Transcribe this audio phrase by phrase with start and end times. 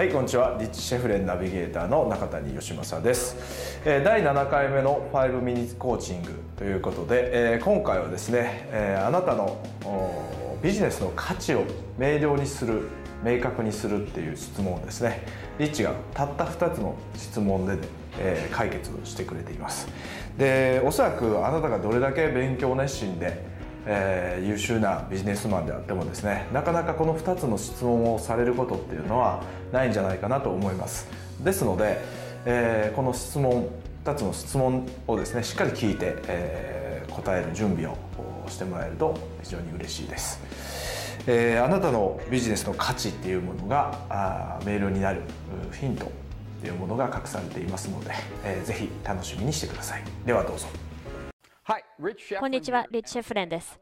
[0.00, 0.56] はいこんにちは。
[0.58, 3.82] リッチシェフレンナビゲーターの中谷義正です。
[3.84, 8.70] 第7回目の5ミニコーチングということで今回はですね
[9.06, 9.60] あなたの
[10.62, 11.64] ビジネスの価値を
[11.98, 12.88] 明瞭にする
[13.22, 15.20] 明確にするっていう質問をですね。
[15.58, 17.76] リッチがたった2つの質問で、
[18.18, 19.86] え、解決してくれています。
[20.38, 23.49] でおそらくあなたがどれだけ勉強熱心で
[23.86, 31.08] えー、優秀なビジネスマンであってもですねなかなかこの2つの質問をされることっていうのはないんじゃないかなと思います。
[31.42, 32.00] ですので、
[32.44, 33.68] えー、この質問
[34.04, 37.96] 2つの質問をですねしっかり聞いて、えー、答える準備を
[38.48, 40.40] してもらえると非常に嬉しいです、
[41.26, 45.22] えー、あなたのビジネスの価値っていうものがあ明瞭になる
[45.78, 46.08] ヒントっ
[46.62, 48.10] ていうものが隠されていますので、
[48.44, 50.02] えー、ぜひ楽しみにしてください。
[50.26, 50.66] ではどうぞ。
[52.38, 53.78] こんにちは、リッチ・シェフレンです。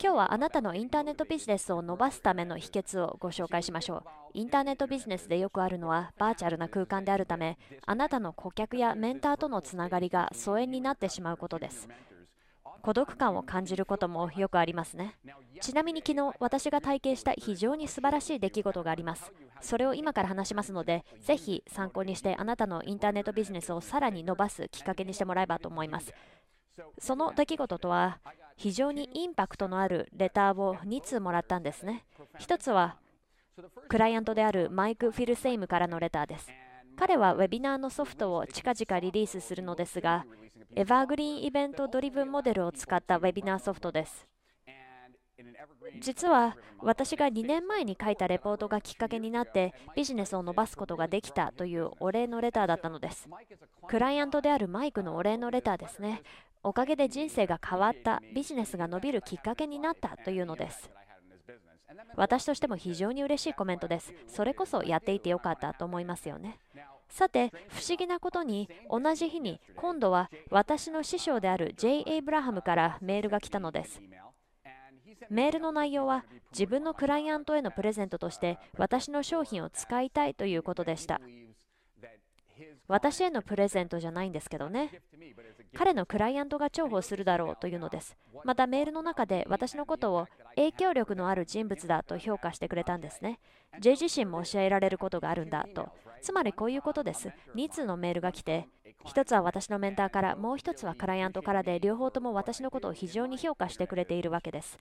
[0.00, 4.04] 今日はあなたのインターネットビジネスを伸ばすための秘訣をご紹介しましょう。
[4.34, 11.88] インターネットビジネスでよくあるのはバーチャルな空間であるため、あなたの顧客やメンターとのつながりが疎遠になってしまうことです。
[12.82, 15.16] 孤独感を感じることもよくありますね。
[15.60, 19.32] ちなみに昨日私が体験した非常に素晴らしい出来事があります。
[19.60, 26.12] それを今から話しますので、ぜひ参考にしてあなたのインターネットビジネスをさらに伸ばすきっかけにしてもらえばと思います。
[26.98, 28.20] その出来事とは
[28.56, 32.04] 非常にインパクトのあるレターを2通もらったんですね。
[32.38, 32.96] 1つは
[33.88, 36.48] クライアントであるマイク・フィルセイムからのレターです。
[36.96, 40.24] 彼はウェビナーのソフトを近々リリースするのですが、
[40.74, 44.26] エバーグリーンイベントドリブンモデルを使ったウェビナーソフトです。
[46.00, 53.28] 実は私が2年前に書いたレポートがきっかけになってビジネスを伸ばすことができたというお礼のレターだったのです。
[53.88, 56.22] クライアントであるマイクのお礼のレターですね。
[56.64, 60.90] おかげで人生が変わった、ビジネスが伸びるきっかけになったというのです。
[62.14, 64.14] 私としても非常に嬉しいコメントです。
[64.28, 66.58] それこそやっていてよかったと思いますよね。
[67.08, 72.04] さて、不思議なことに、同じ日に今度は私の師匠である J.
[72.06, 74.00] エイブラハムからメールが来たのです。
[75.30, 81.20] メールの内容は自分のクライアントへのプレゼントとして私の商品を使いたいということでした。
[82.88, 85.02] 私へのプレゼントじゃないんですけどね。
[85.74, 88.16] 彼のクライアントが重宝するだろうというのです。
[88.44, 93.38] またメールの中で私のことを影響力のある人物だと評価してくれたんですね。
[93.80, 95.88] J 自身も教えられることがあるんだと。
[96.20, 97.32] つまりこういうことです。
[97.54, 98.68] 2通のメールが来て、
[99.04, 104.78] 1つは私のメンターから、もう1つはクライアントからで、両方とも私のことを非常に評価してくれているわけです。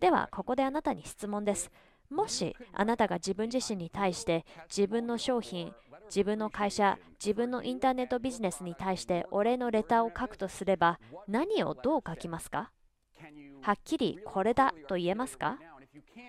[0.00, 1.70] では、ここであなたに質問です。
[2.08, 5.74] もしあなたが自分自身に対して自分の商品、
[6.04, 12.70] 自分の会社、自分のインターネットビジネスに対してお礼のレターを書くとすれば何をどう書きますか？
[13.60, 15.58] はっきりこれだと言えますか？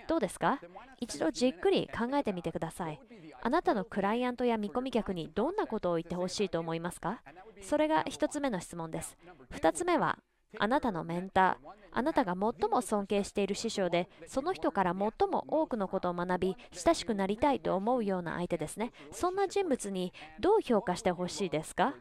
[0.08, 0.60] どうですか？
[0.98, 3.00] 一度じっくり考えてみてください。
[3.40, 7.22] あなたのクライアントや見込み客にどんなことを言ってほしいと思いますか？
[7.62, 9.16] それが1つ目の質問です。
[9.52, 10.18] 2つ目は
[10.58, 18.92] あなたのメンター、あなたが最も尊敬している師匠で、その人から最も多くのことを学び、親しくなりたいと思うような相手ですね。
[19.12, 21.94] そんな人物にどう評価してほしいですか？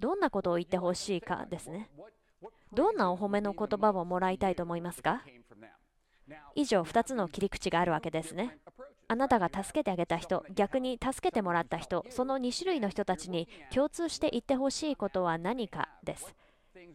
[0.00, 1.88] どんなことを言ってほしいかですね。
[2.74, 5.22] どんなお褒めの言葉をもらいたいと思いますか？
[6.54, 8.58] 以上2つの切り口があるわけですね。
[9.12, 16.34] あなたが助けてあげた人、逆に助けてもらった人、その2種類の人たちに共通して言ってほしいことは何かです。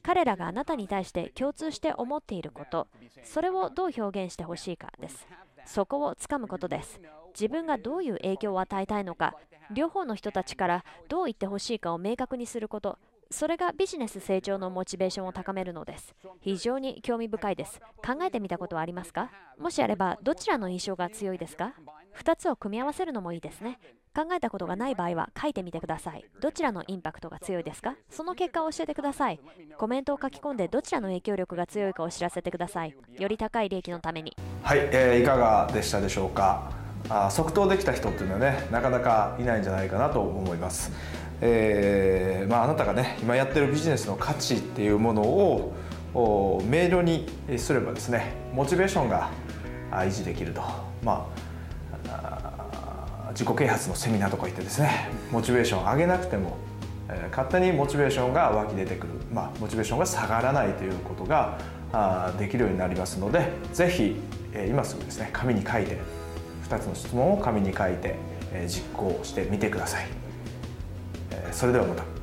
[0.02, 2.88] 彼らがあなたに対して共通して思っていること、
[3.24, 5.28] それをどう表現してほしいかです。
[5.68, 7.00] そこをつかむことです。
[7.40, 9.36] 自分がどういう影響を与えたいのか、
[9.72, 12.98] 両方の人たちからどう言ってほしいかを明確にすること、
[13.30, 16.16] それがビジネス成長のモチベーションを高めるのです。
[16.40, 17.80] 非常に興味深いです。
[17.98, 19.30] 考えてみたことはありますか？
[19.60, 21.74] もしあれば、どちらの印象が強いですか？
[22.18, 23.80] ?2 つを組み合わせるのもいいですね。
[24.16, 26.25] 考えたことがない場合は書いてみてください。
[26.42, 27.96] どちらのインパクトが強いですか？
[28.10, 29.40] その結果を教えてください。
[29.78, 32.96] コメントを書き込んでどちらの影響力が強いかを知らせてください。
[33.19, 34.36] より高い利益のために。
[34.64, 36.72] はい、えー、いかがでしたでしょうか？
[37.10, 40.92] あ即答できた人っていうのはね、なかなかいないんじゃないかなと思います。
[41.40, 45.75] えーまあ、あなたがね今やってるビジネスの価値っていうものを
[46.66, 47.28] 明瞭に
[47.60, 49.30] すればですねモチベーションが
[49.92, 50.63] 維持できると、
[51.04, 51.47] まあ、
[53.38, 56.57] 自己啓発のセミナーとか行ってですねモチベーション上げなくても、
[57.07, 61.60] えー、勝手にモチベーションが湧き出てくる、まあ、モチベーションが下がらないということが
[61.94, 64.16] あできるようになりますので是非、
[64.54, 66.00] えー、今すぐですね紙に書いて
[66.68, 68.16] 2つの質問を紙に書いて、
[68.51, 70.07] えー、実行してみてください、
[71.30, 72.17] えー、それではまた。